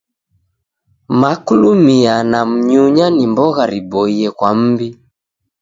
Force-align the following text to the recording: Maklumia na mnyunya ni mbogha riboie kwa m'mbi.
Maklumia 1.19 2.15
na 2.31 2.39
mnyunya 2.45 3.07
ni 3.15 3.25
mbogha 3.31 3.63
riboie 3.71 4.29
kwa 4.37 4.49
m'mbi. 4.57 4.89